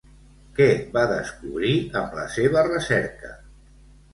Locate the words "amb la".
2.01-2.25